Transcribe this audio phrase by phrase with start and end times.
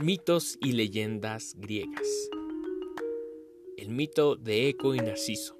[0.00, 2.06] Mitos y leyendas griegas.
[3.76, 5.57] El mito de Eco y Narciso.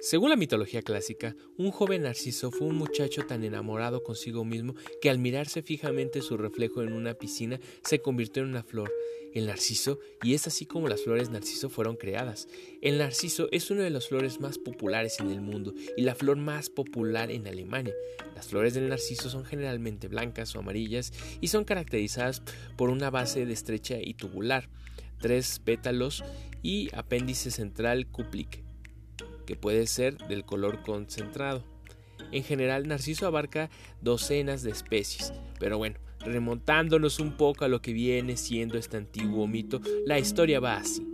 [0.00, 5.08] Según la mitología clásica, un joven Narciso fue un muchacho tan enamorado consigo mismo que
[5.10, 8.92] al mirarse fijamente su reflejo en una piscina se convirtió en una flor,
[9.32, 12.46] el narciso, y es así como las flores narciso fueron creadas.
[12.82, 16.36] El narciso es una de las flores más populares en el mundo y la flor
[16.36, 17.94] más popular en Alemania.
[18.34, 22.42] Las flores del narciso son generalmente blancas o amarillas y son caracterizadas
[22.76, 24.68] por una base de estrecha y tubular,
[25.20, 26.22] tres pétalos
[26.62, 28.65] y apéndice central cúplique
[29.46, 31.64] que puede ser del color concentrado.
[32.32, 33.70] En general, Narciso abarca
[34.02, 39.46] docenas de especies, pero bueno, remontándonos un poco a lo que viene siendo este antiguo
[39.46, 41.06] mito, la historia va así.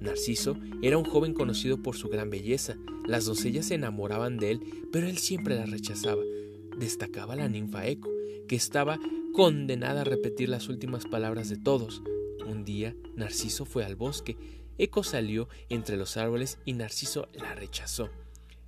[0.00, 2.76] Narciso era un joven conocido por su gran belleza.
[3.06, 4.60] Las doncellas se enamoraban de él,
[4.92, 6.22] pero él siempre las rechazaba.
[6.78, 8.08] Destacaba la ninfa Eco,
[8.46, 9.00] que estaba
[9.32, 12.02] condenada a repetir las últimas palabras de todos.
[12.46, 14.36] Un día, Narciso fue al bosque
[14.78, 18.10] Eco salió entre los árboles y Narciso la rechazó.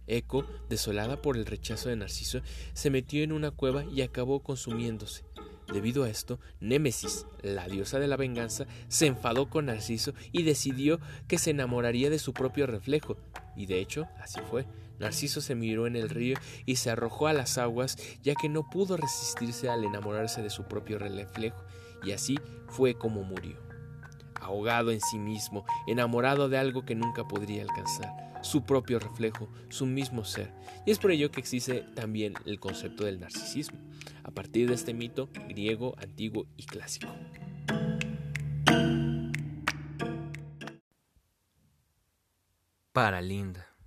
[0.07, 2.41] Eco, desolada por el rechazo de Narciso,
[2.73, 5.25] se metió en una cueva y acabó consumiéndose.
[5.71, 10.99] Debido a esto, Némesis, la diosa de la venganza, se enfadó con Narciso y decidió
[11.29, 13.19] que se enamoraría de su propio reflejo.
[13.55, 14.67] Y de hecho, así fue.
[14.99, 18.69] Narciso se miró en el río y se arrojó a las aguas, ya que no
[18.71, 21.63] pudo resistirse al enamorarse de su propio reflejo,
[22.03, 23.68] y así fue como murió
[24.49, 29.87] ahogado en sí mismo, enamorado de algo que nunca podría alcanzar, su propio reflejo, su
[29.87, 30.53] mismo ser.
[30.87, 33.79] Y es por ello que existe también el concepto del narcisismo,
[34.25, 37.09] a partir de este mito griego, antiguo y clásico.
[42.93, 43.78] Para Linda.